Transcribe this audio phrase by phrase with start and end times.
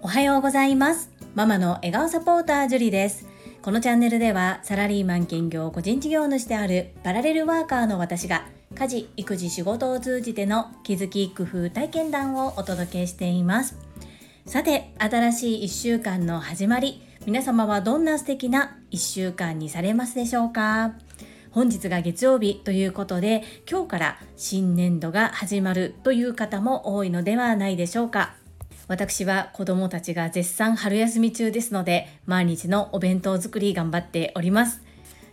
[0.00, 1.10] おはようございます。
[1.36, 3.28] ママの笑顔サポータージュリです。
[3.62, 8.44] このチャンネルではサラリーマン兼業個人事業主であるパラレルワーカーの私が
[8.74, 13.78] 家事育児仕事を通じての気づき工夫体験談をお届けしています。
[14.44, 20.94] さて新しい1週間の始まり皆様はどんな素敵な1週間にされますでしょうか？
[21.52, 28.34] 本日が月曜日ということで今日から新年度が始まるという方も多いのではないでしょうか。
[28.88, 34.82] 私は子供たちが絶賛春休み中ですので毎日のお弁当作り頑張っております。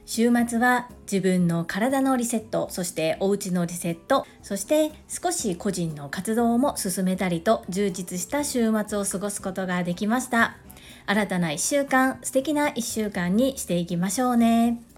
[0.06, 10.58] 週末は自分の体のリセットそしてお家のリセットそして少し個人の活動も進めたりと充実した週末を過ごすことができました。
[11.06, 14.89] 新たな1週間素敵な1週間にしていきましょうね。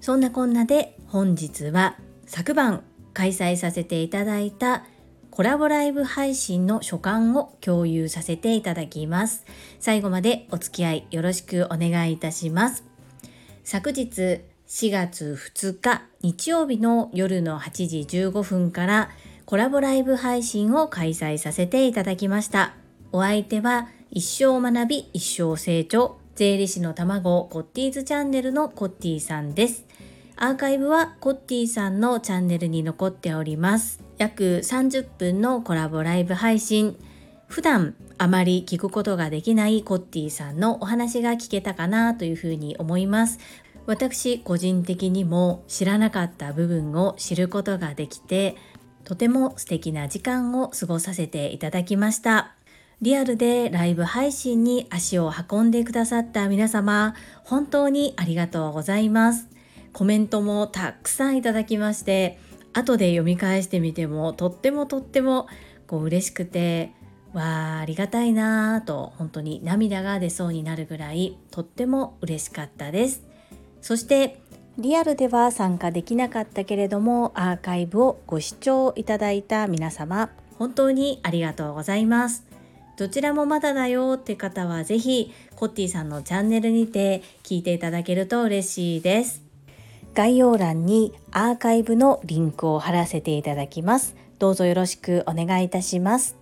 [0.00, 2.84] そんなこんなで本日は昨晩
[3.14, 4.84] 開催させていただいた
[5.30, 9.44] コラボライブ配信の所感を共有させていただきます。
[9.78, 12.84] 最後までお付き合いよろしくお願いいたします。
[13.64, 19.10] 昨日4月2日日曜日の夜の8時15分から
[19.46, 22.74] コラボライブ配信を開催させていただきました。
[23.12, 29.87] お相手は一生学び一生成長税理士の卵コッティーズチャンネルのコッティさんです。
[30.40, 34.00] アーカイブはコッティさんのチャンネルに残っております。
[34.18, 36.96] 約30分のコラボライブ配信。
[37.48, 43.40] 普段あまり聞くことができないコッティさんのお話が聞けたかなというふうに思います。
[43.86, 48.54] 私個人的にも知らなかった部分を知ることができて
[49.02, 52.54] とても素敵な時間を過ごさせていただきました。
[53.02, 59.57] リアルでライブ配信に足を運んでくださった皆様本当にありがとうございます。
[59.92, 62.38] コメントもたくさんいただきまして
[62.72, 65.48] 後で読み返してみてもとってもとっても
[65.86, 66.92] こう嬉しくて
[67.32, 73.22] わあありがたいなぁと本当に涙が出そうになるぐらいとっても嬉しかったです。
[73.80, 74.40] そして
[74.78, 82.44] リアルでは参加できなかったけれどもアーカイブをご視聴いただいた皆様本当にありがとうございます。
[82.96, 89.47] どちらもまだだよって方は是非コッティさんのチャンネルにて聞いていただけると嬉しいです。
[90.14, 94.16] 概要欄にアーカイブのリンクを貼らせていただきます。
[94.38, 96.36] どうぞよろしくお願いいたします。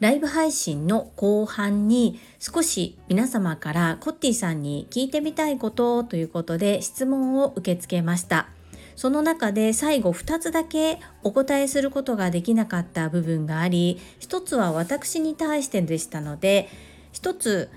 [0.00, 8.48] ライブ配信の後半に少し皆様からコッティさんに聞いてみたいことということで質問を受け付けました。
[8.94, 16.68] その中で最後2つだけお答えすることができなかった部分があり、1つは私に対してでしたので、
[17.12, 17.70] 1つ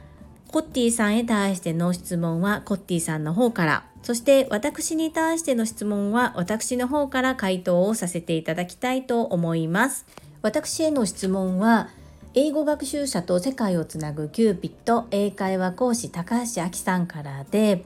[0.52, 10.06] コッティさんへ対しての質問はコッティさんの方からそして私に対しての質問は私の方から回答をさせていただきたいと思います。
[10.42, 11.90] 私への質問は
[12.34, 17.86] 英語学習者と世界をつなぐキューピット英会話講師高橋明さんからで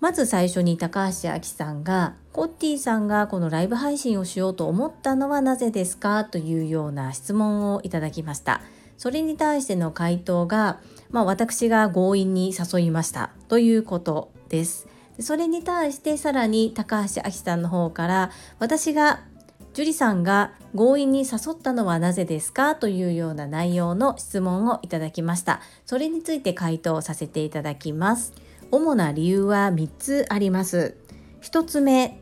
[0.00, 8.60] まず最初に高橋明さんがコッティさんがこのライブ配信をしようと思ったのはなぜですかというような質問をいただきました。
[8.96, 14.86] それに対しての回答が、まあ、私が強引に誘いましたということです。
[15.20, 19.22] それに対してさらに高橋明さんの方から私が
[19.72, 22.76] 樹里さんが強引に誘ったのはなぜですか？
[22.76, 25.60] というような内容の質問をいただきました。
[25.84, 28.32] それについて回答させていただきます。
[28.70, 30.96] 主な理由は3つあります。
[31.42, 32.20] 1つ目、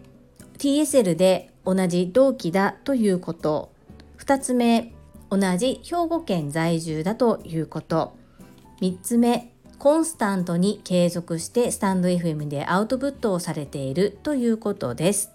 [0.59, 3.71] TSL で同じ同期だということ。
[4.19, 4.95] 2つ目、
[5.33, 8.13] 同じ兵庫県在住だということ。
[8.83, 15.33] 3つ目、コンスタントに継続してスタンド FM でアウトプットをされているということです。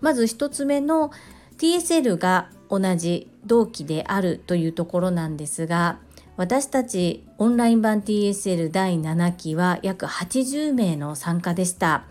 [0.00, 1.10] まず1つ目の
[1.58, 5.98] TSL が同じ同期であるというところなんですが
[6.36, 12.06] 私たちオンライン版 TSL 第7期は約80名の参加でした。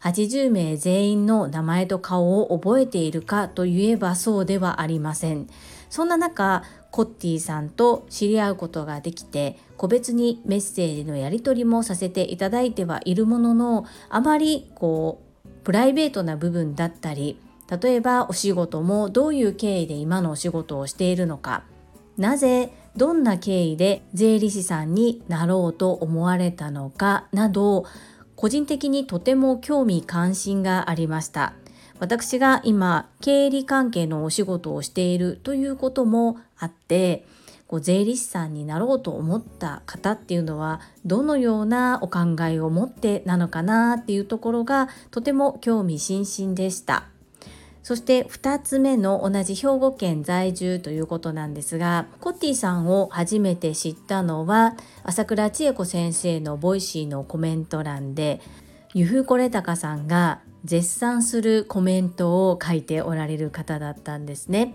[0.00, 5.48] 80名全員の名前と顔を覚えているかといえばそうではありません。
[5.90, 17.38] そんな中コッティさんと知り合うことができて個別にメッセージのやり取りもさせていただいてはいるもののあまりこうプライベートな部分だったり
[17.68, 21.64] 例えばお仕事もどういう経緯で今のお仕事をしているのか
[22.16, 27.84] なぜどんな経緯で税理士さんになろうと思われたのかなど
[28.36, 31.54] 個人的にとても興味関心がありました。
[31.98, 37.24] 私が今経理関係のお仕事をしているということもあって
[37.66, 47.08] こう税理士さんになろうと思った方っていうのはどのようなお考えを持ってなのかなっていうところがとても興味津々でした。
[47.82, 54.74] そして2つ目の同じ兵庫県在住ということなんですがコッティさんを初めて知ったのは
[55.04, 58.40] 朝倉千恵子先生のボイシーのコメント欄で
[58.92, 64.74] ゆふこれたかさんが絶賛するコメントを書いておられる方だったんですね。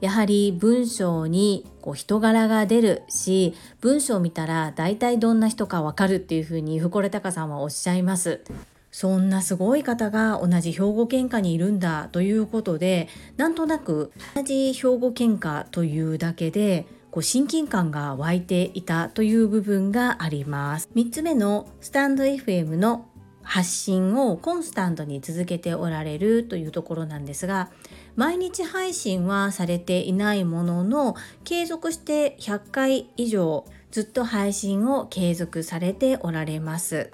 [0.00, 8.42] やはり文章にこう人柄が出るし文章を見たら大体どんな人かわかるっていうふうにふこれたかさんはおっしゃいます。
[8.90, 20.88] そんなすごい方が同じ兵庫県下にいるんだということでなんとなく同じ兵庫県下というだけでこう親近感が湧いていたという部分があります。
[20.94, 23.08] 3つ目のスタンド FM の
[23.44, 27.70] 発信をコンスタントに続けておられるというところなんですが
[28.16, 37.10] 毎日配信はされていないものの継続して100回以上ずっと配信を継続されておられます。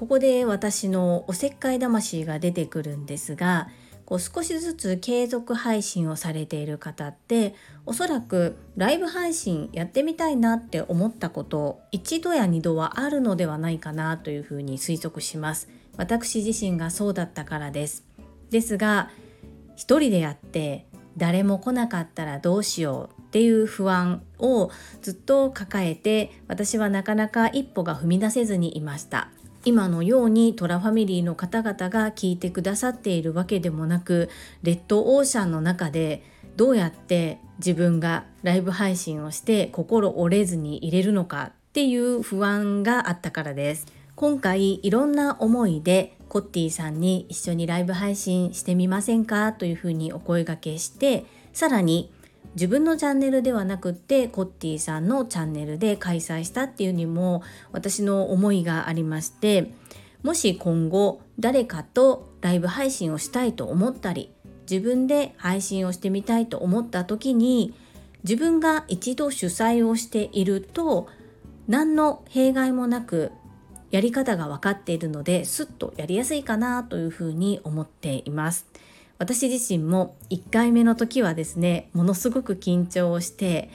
[0.00, 3.68] ここで私のおせっかい魂が出てくるんですが
[4.06, 7.54] こう少しずつ継続配信をされている方って
[7.84, 18.04] おそらくライブ配信やってみたいなって思ったこと一度や二度はあるのではないかなというふうに推測します私自身がそうだったからです
[18.48, 19.10] ですが
[19.80, 20.84] 一人でやって
[21.16, 29.30] 誰も来なかったらどうしようっていう不安をずっと抱えて私はなかなか一歩が踏み出せずにいました。
[29.64, 34.28] 今のようにトラファミリーの方々が聞いてくださっているわけでもなく
[34.62, 36.22] レッドオーシャンの中で
[36.56, 43.86] どうやって自分がライブ配信をして心折れずに入れるのかっていう不安があったからです。
[44.14, 52.12] 今回いろんな思いでコッティさんに一緒にライブ配信してみませんかというふうにお声がけしてさらに
[52.54, 57.42] 自分のチャンネルではなくってコッティさんのチャンネルで開催したっていうにも
[57.72, 59.72] 私の思いがありまして
[60.22, 64.30] もし今後誰かとライブ配信をしたいと思ったり
[64.70, 67.74] 自分で配信をしてみたいと思った時に
[68.22, 71.08] 自分が一度主催をしていると
[71.66, 73.32] 何の弊害もなく
[73.90, 78.66] やり方が分かっているのですっとやりやすいかなというふうに思っています。
[79.18, 83.68] 私自身も1回目の時はですねものすごく緊張をして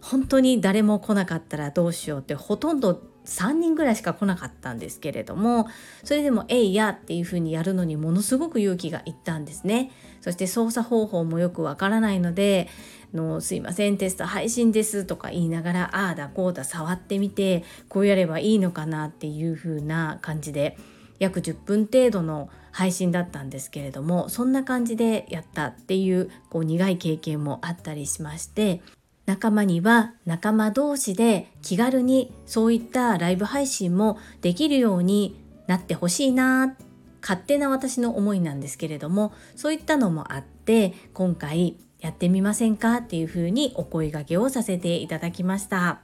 [0.00, 5.68] 本当に誰も来なかったらどうしようってほとんど3人ぐらいしか来なかったんですけれども
[6.04, 9.90] それでも「えいや」っていう風にやるのにものすごく勇気がいったんですね
[10.22, 12.68] そして操作方法もよくわからないので
[13.12, 20.78] の「すいませんテスト配信です」とか言いながらああだこうだ触ってみてこうやればいいのかなっていう風な感じで
[21.18, 28.80] 約10分程度の配信だったんですけれどもそんな感じでやったっていうこう苦い経験もあったりしまして
[29.26, 35.36] 仲間には仲間同士で気軽にそういったライブ配信もできるように
[35.66, 36.76] なってほしいな
[37.22, 46.00] 勝手な私の思いなんですけれどもそういったのもあって今回やってみませんかっていうふうにお声掛けをさせていただきました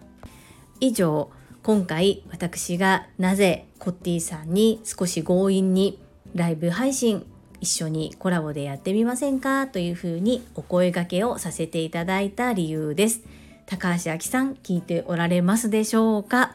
[0.80, 1.30] 以上
[1.62, 5.98] 今回私がなぜコッティさんに少し強引に
[6.34, 7.26] ライブ配信
[7.60, 13.22] 一緒にコラボでやってみませんかというふうにお声掛けをさせていただいた理由です。
[13.66, 16.54] 高橋明さん聞いておられますでしょうか？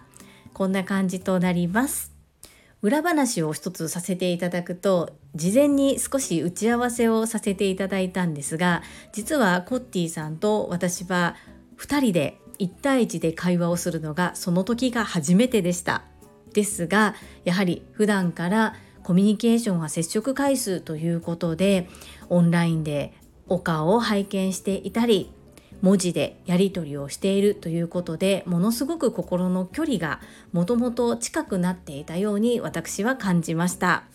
[0.53, 2.12] こんな感じとなります。
[2.83, 8.83] 裏話を一つさせていただくと事前に少し打ち合わせをさせていただいたんですが
[9.13, 11.37] 実はコッティさんと私は
[11.77, 16.03] 2人で1対1で会話をするのがその時が初めてでした。
[16.53, 17.15] ですが
[17.45, 21.89] やはり普段からコミュニケーションは接触回数ということで
[22.29, 23.13] オンラインで
[23.47, 25.31] お顔を拝見していたり
[25.83, 30.21] 文字でやり取りをしているということでものすごく心の距離が
[30.53, 34.05] もともと近くなっていたように私は感じました。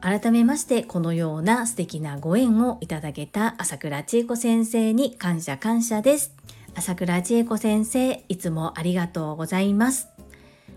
[0.00, 6.32] 改めましてこのような素敵なご縁をいただけた朝倉千恵子先生に感謝感謝です。
[6.76, 10.08] 朝倉千恵子先生いつもありがとうございます。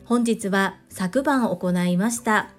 [0.06, 2.50] 本日は昨晩行いました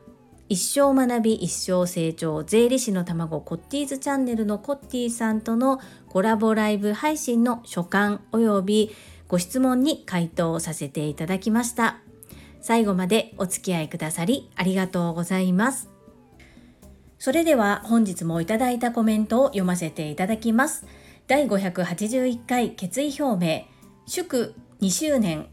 [0.53, 5.81] 一生学び一生成長税理士の卵コッティーズチャンネルのコッティさんとの
[6.11, 8.95] コラボライブ配信の所感及び
[9.29, 12.01] ご質問に回答させていただきました。
[12.61, 15.89] 最後までお付き合いくださりありがとうございます。
[17.19, 20.85] それでは本日もいただいたコメントを読ませていただきます。
[21.29, 23.65] 第581回決意表明
[24.05, 25.47] 祝2周年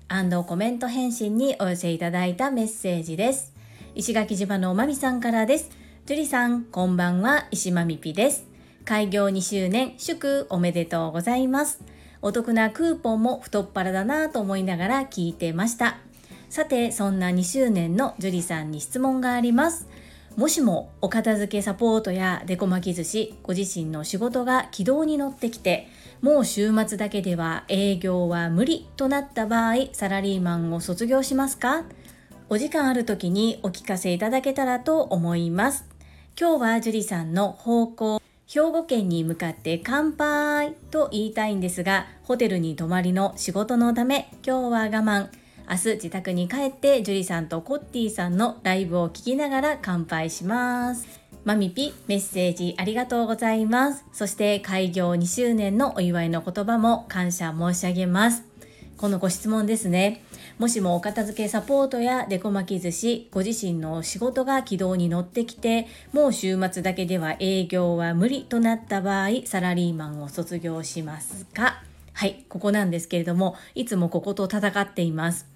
[0.46, 3.59] コメント返信にお寄せいただいたメッセージです。
[4.00, 5.72] 石垣島のおまみさんからです。
[6.06, 8.48] 樹里さん、こんばんは、石まみぴです。
[8.86, 11.82] 開業2周年、祝おめでとうございます。
[12.22, 15.98] お得なクーポンも太っ腹だなと思いながら聞いてました。
[16.48, 19.86] さて、そんな2周年の樹里さんに質問があります。
[20.38, 25.90] もしもお片付けサポートやデコ巻き寿司ご自身の仕事が軌道に乗ってきて
[26.22, 31.84] もう週末だけでは営業は無理となった場合サラリーマンを卒業しますか？
[32.52, 35.86] お時間ある時にお聞かせいただけたらと思います。
[36.40, 45.28] 今日は樹里さんの方向兵庫県に向かって乾杯と言いたいんですがホテルに泊まりの仕事のため今日は我慢。
[45.70, 51.08] 明日自宅に帰って樹里さんとコッティさんのライブを聞きながら乾杯します。
[51.46, 54.06] マミピメッセージありがとうございます。
[54.12, 58.49] そして開業2周年のお祝いの言葉も感謝申し上げます。
[59.00, 60.26] このご質問ですね
[60.58, 71.82] もしもお片付けサポートやデコ巻き寿司、ご自身の仕事が軌道に乗ってきて、もう週末だけでは営業は無理となった場合、サラリーマンを卒業しますか？
[72.12, 75.48] はい、ここなんですけれども、いつもここと戦っています。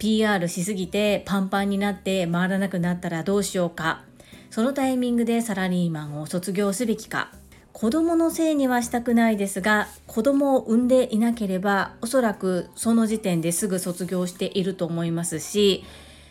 [0.00, 4.02] PR しすぎてパンパンになって回らなくなったらどうしようか。
[4.50, 7.30] そのタイミングでサラリーマンを卒業すべきか。
[7.78, 15.84] 子供のせいにはしたくないですが子供を産んでいなければおそらくその時点ですぐ卒業していると思いますし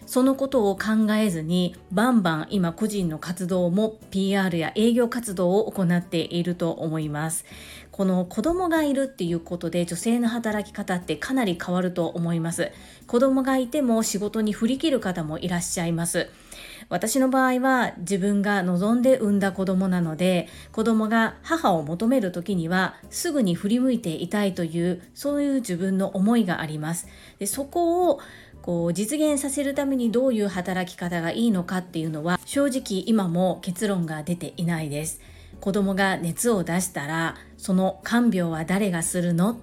[0.06, 7.46] そのことを考えずにバンバン今個人の活動も PR や営業活動を行っていると思います。
[7.92, 12.72] この子供がいるっていうことで女性の働き方ってかなり変わると思います。
[13.06, 16.30] 子供がいても仕事に振り切る方もいらっしゃいます。
[16.90, 27.08] 私の場合は自分が望んで産んだ子供なので子供が母を求める時にはすぐに振り向いていたいというそういう自分の思いがあります。
[27.40, 28.20] でそこを
[28.62, 35.22] こう実現させるためにどういう働き方がいいのかっていうのは正直今も結論が出ていないです。
[35.60, 39.60] 子供が熱を出したらその看病は誰がするの？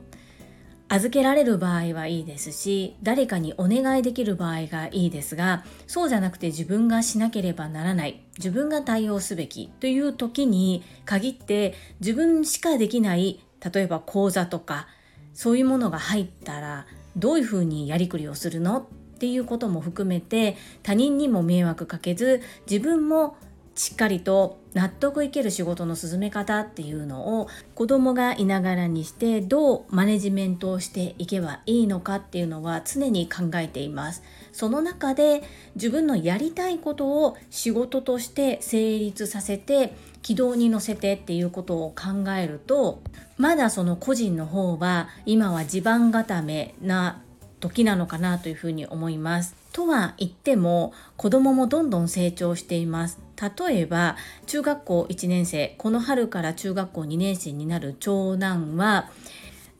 [0.95, 14.87] 預けられる場合はいいですし誰かにお願いできる場合がいいですがそうじゃなくて自分がしなければならない自分が対応すべきという時に限って自分しかできない例えば講座とか
[15.33, 16.87] そういうものが入ったら
[17.17, 18.79] どういうふうにやりくりをするの？
[18.79, 23.37] っていうことも含めて他人にも迷惑かけず自分も
[23.75, 34.23] しっかりと納得いける仕事の進め方っていうのを子供がいながらにしてどうマネジメントをしていけばいいのかっていうのは常に考えています。
[34.53, 35.43] その中で
[35.75, 43.03] 自分のやりたいことを仕事として成立させて軌道に乗せてっていうことを考えると
[43.37, 47.21] まだその個人の方は今は地盤固めな
[47.61, 49.64] 時なのかなというふうに思います。
[49.75, 53.19] とは言っても子供もどんどん成長しています。
[53.59, 54.17] 例えば
[54.47, 59.11] 中学校1年生この春から中学校2年生になる長男は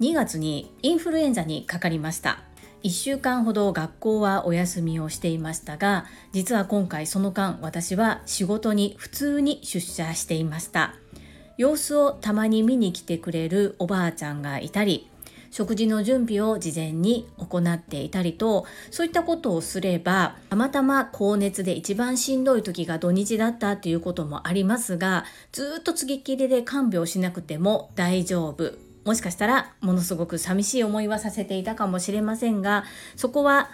[0.01, 2.41] 2月にインフルエンザにかかりました。
[2.83, 10.97] 1週間ほど学校はお休みをしていましたが実は今回その間私は仕事に普通に出社していました。
[11.57, 15.09] 様子をたまに見に来てくれるおばあちゃんがいたり
[15.55, 28.75] 食事の準備を事前に行っていたりとそういったことをすればたまたま高熱で一番しんどい時が土日だったっていうこともありますがずっとつぎっきりで看病しなくても大丈夫。
[29.05, 32.85] もしかしたらものすごく寂しい思いはさせていたかもしれませんが
[33.15, 33.71] そこは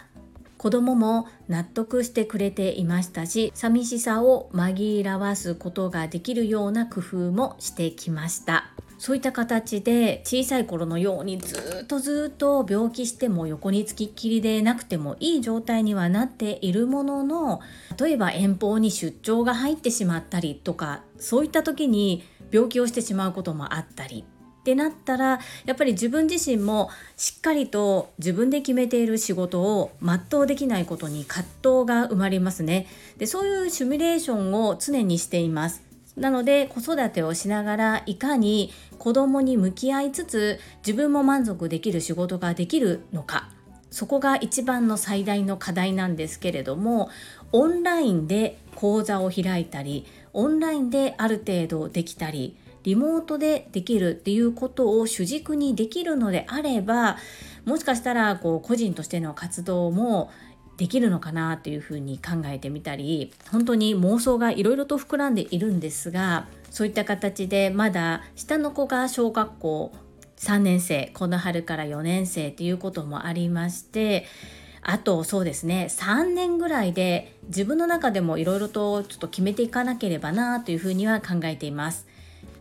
[0.59, 8.67] 子供も納得してくれていましたし寂しさを紛らわすことができるような工夫もしてきました。
[9.01, 17.61] そういった形で小さい頃のようにずっとずっと病気しても横につきっきりでなくてもいい状態にはなっているものの
[17.99, 24.23] 例えば遠方に出張が入ってしまったりとかそういった時に病気をしてしまうこともあったり
[24.61, 32.87] ってなったらやっぱり自分自身もしっかりと自分で決めている仕事を全うできないことに葛藤が生まれますね。
[33.17, 35.90] でそういうシミュレーションを常にしています。
[36.17, 43.51] なので子育てをしながらいかに子供に向き合いつつ自分も満足できる仕事ができるのか。
[43.91, 47.11] そこが一番の最大の課題なんですけれども
[47.51, 57.19] オンラインで講座を開いたりオンラインである程度できたりリモートでできるっていうことを主軸にできるのであれば
[57.65, 60.31] もしかしたらこう個人としての活動も
[60.81, 69.93] できるのかなというふうに考えてみたり本当に妄想がいろいろと膨らんでいるんですがそういった形でまだ下の子が小学校
[70.39, 74.25] 3年生この春から4年生ということもありまして
[74.81, 82.07] あとそうですね3年ぐらいで自分の中でもいろいろとちょっと決めていかなければなというふうには考えています。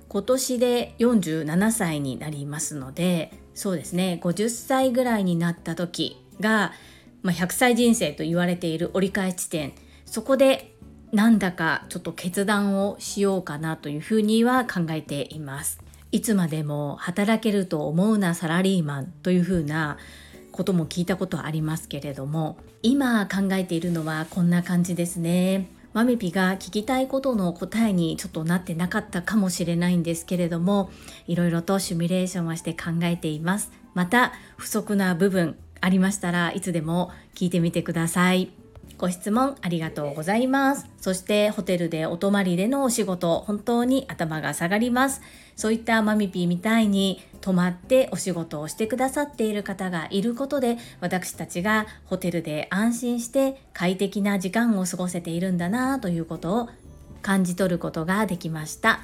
[0.10, 6.74] 今年で47歳になりますのでそうですね50歳ぐらいになった時が
[7.22, 9.74] まあ、100歳人生と言われている折り返し地点
[10.06, 10.76] そこで
[11.12, 15.80] なんだかちょっと決断をしようかなというふうには考えています。
[16.12, 19.98] いつまでも働けると思うなサラリーマンというふうな
[20.52, 25.70] ことも聞いたことありますけれども今考えているのはこんな感じですね。
[25.94, 30.92] マミピが聞きたいことの答えにちょっとなってなかったかもしれないんですけれども
[31.26, 38.52] いろいろとシミュレーションをして考えていますまた不足な部分ありましたらいつでも聞いてみてください
[39.00, 40.86] ご質問ありがとうございます。
[41.00, 45.22] そしてホテルでお泊まりでのお仕事、本当に頭が下がります。
[45.56, 56.70] そういったマミピーみたいに泊まってお仕事をしてくださっている方がいることで、私たちがホテルで安心して快適な時間を過ごせているんだなということを
[57.22, 59.00] 感じ取ることができました。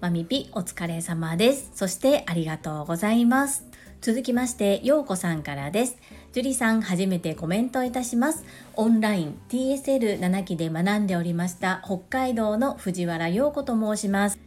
[0.00, 1.72] マミピお疲れ様です。
[1.74, 3.64] そしてありがとうございます。
[4.00, 5.96] 続きまして、ようこさんからです。
[6.32, 8.44] 樹里さん、初めてコメントいたします。
[8.76, 14.38] オンライン TSL7 期で学んでおりました北海道の藤原陽子と申します。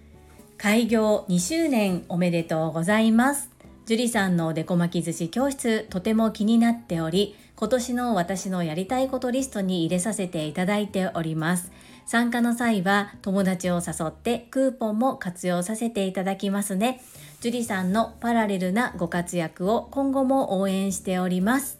[0.58, 3.50] 開業2周年おめでとうございます。
[3.86, 11.70] 樹里さんのおでこ巻き寿司教室とても気になっており、今年の私のやりたいことリストに入れさせていただいております。
[12.06, 17.02] 参加の際は友達を誘ってクーポンも活用させていただきますね。
[17.44, 21.78] 樹里さんのパラレルなご活躍を今後も応援しております。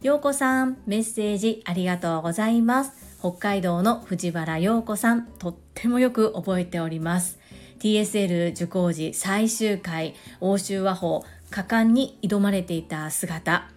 [0.00, 3.18] ようこさん、メッセージありがとうございます。
[3.20, 7.38] 北海道の藤原陽子さん、とってもよく覚えております。
[7.80, 13.68] TSL 受講時最終回、欧州和法、果敢に挑まれていた姿、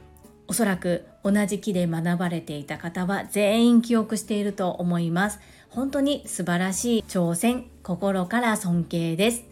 [0.48, 5.42] おそらく同じ木で学ばれていた方は全員記憶していると思います。
[5.68, 9.44] 本当に素晴らしい挑戦、心から尊敬です。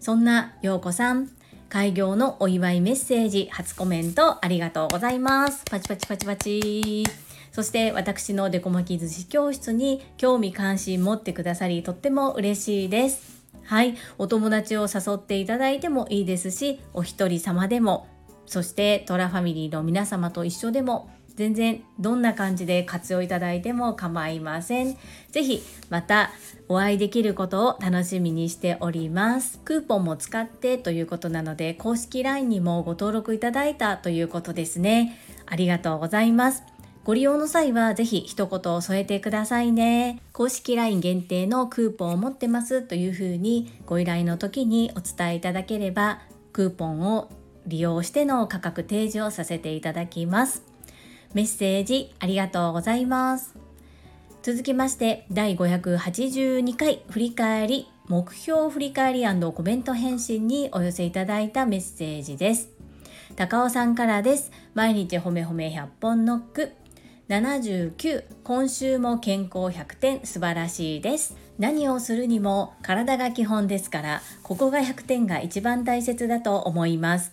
[0.00, 1.28] そんな陽子さん、
[1.68, 5.62] 開業のお祝いメッセージ、初コメントありがとうございます。
[5.70, 7.04] パチパチパチパチ。
[7.52, 13.42] そして私のデコ巻き寿司教室に興味関心持ってくださりとっても嬉しいです。
[13.62, 18.08] はい、お友達を誘っていただいてもいいですし、お一人様でも、
[18.46, 24.98] そしてトラファミリーの皆様と一緒でも全然どんな感じで活用いただいても構いません。
[25.30, 26.32] ぜひまた
[26.68, 29.58] お会いできることを楽しみにしております。
[29.64, 35.16] クーポンも使ってということなので公式 LINE にもご登録いただいたということですね。
[35.46, 36.62] ありがとうございます。
[37.04, 40.20] ご利用の際はぜひ一言を添えてくださいね。
[40.34, 46.20] 公式 LINE 限定のクーポンを持ってますというふうにご依頼の時にお伝えいただければ
[46.52, 47.30] クーポンを
[47.66, 50.69] 利用しての価格提示をさせていただきます。
[51.34, 53.54] メッセージありがとうございます。
[54.42, 62.70] 続きまして第582回振り返り目標振り返りコメント返信にお寄せいただいたメッセージです。
[63.36, 64.50] 高尾さんからです。
[64.74, 66.72] 毎日ほめほめ100本ノック。
[67.30, 77.32] 79今週も健康100点素晴らしいです何をするにも体が基本ですからここが100点が一番大切だと思います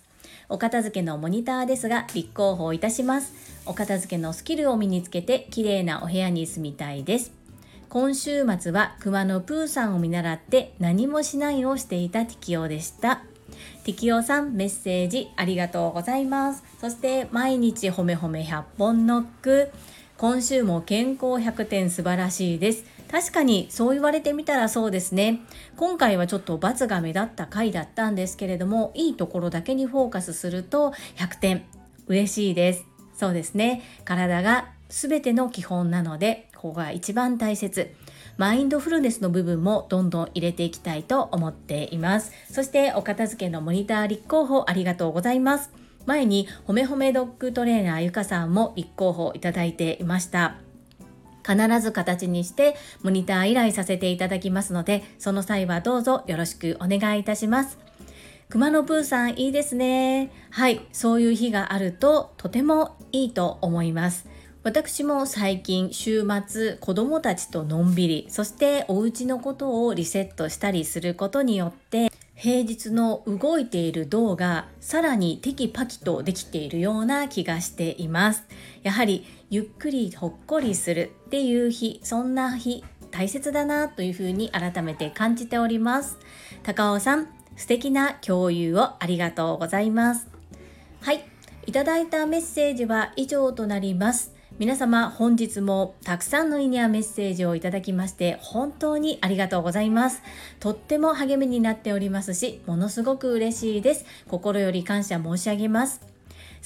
[0.50, 7.32] お片付けのモニターですが立候補いたしますお片付けのスキルを身につけて綺麗なお部屋に住みたいです
[7.89, 13.21] 今週末は熊のプーさんを見習って何もしないをしていた適用でした
[13.84, 19.71] 適用さんメッセージありがとうございますそして毎日ほめほめ100本ノック
[20.17, 25.39] 今週も健康100点素晴らしいです確かにそう言われてみたらそうですね。
[25.77, 31.63] 今回はちょっと罰が目立った回だったんですけれども、いいところだけにフォーカスすると100点。
[32.08, 32.97] 嬉しいです。
[33.17, 33.82] そうですね。
[34.06, 37.93] 体が全ての基本なので、ここが一番大切。
[38.38, 42.32] マインドフルネスの部分もどんどん入れていきたいと思っています。
[42.51, 45.71] そしてお片付けのモニター立候補ありがとうございます。
[46.06, 50.56] 前にほめほめドッグトレーナーゆかさんも立候補いただいていました。
[51.45, 57.87] 必ず形にしてモニター依頼させていただきますので、その際はどうぞよろしくお願いいたします。
[58.50, 60.32] 熊野プーさんいいですね。
[60.52, 64.26] はい、そういう日があるととてもいいと思います。
[64.64, 78.44] 私も最近週末子供たちとのんびりそしてお家のことをリセットしたりすることによって平日の動いている動がさらにテキパキとできているような気がしています。
[78.84, 86.18] やはりゆっくりほっこりするっていう日、そんな日大切だなというふうに改めて感じております。
[86.64, 90.28] 高尾さん、素敵な共有をありがとうございます。
[91.02, 91.26] はい、
[91.65, 94.34] いただいたメッセージは以上となります。
[94.60, 100.24] 皆様本日もたくさんの意味やメッセージをいただきまして本当にありがとうございます。
[100.60, 104.06] とっても励みになっておりますし、ものすごく嬉しいです。
[104.28, 106.07] 心より感謝申し上げます。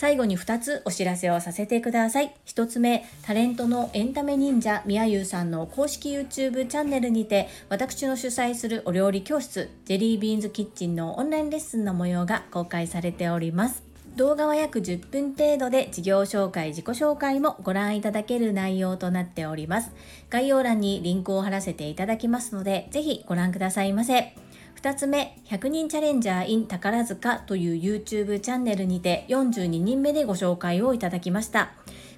[0.01, 2.33] 最後に2つお知らせをさせてください。
[2.47, 13.83] 1つ目、タレントのエンタメ忍者みやゆうさんの公式 YouTube チャンネルにて、私の主催するお料理教室、ジェリービーンズキッチンのオンラインレッスンの模様が公開されております。
[14.15, 19.91] 動画は約10分程度で事業紹介、自己紹介もご覧いただける内容となっております。
[20.31, 24.33] 概要欄にリンクを貼らせていただきますので、ぜひご覧くださいませ。
[24.75, 31.71] 2つ目、100人チャレンジャー in 宝塚という YouTube チャンネルにて42人目でご紹介をいただきました。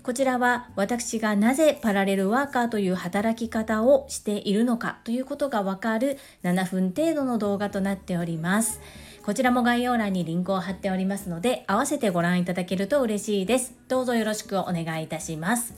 [0.03, 8.81] こちらは私がなぜパラレルワーカーという働き方をしているのかということがわかる7分程度の動画となっております。
[9.25, 13.73] こちらも概要欄にリンクを貼っておりますので、合わせてご覧いただけると嬉しいです。
[13.87, 15.73] どうぞよろしくお願いいたします。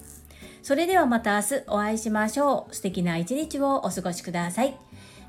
[0.63, 2.75] それではまた明日お会いしましょう。
[2.75, 4.75] 素敵な一日をお過ごしください。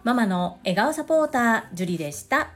[0.07, 2.51] ママの笑顔サポーター、ジュリでした。